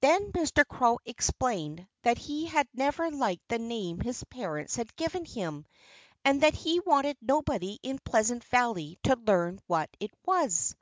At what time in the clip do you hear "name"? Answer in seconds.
3.58-3.98